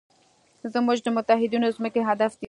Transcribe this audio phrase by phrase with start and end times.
[0.73, 2.39] زموږ د متحدینو ځمکې هدف دی.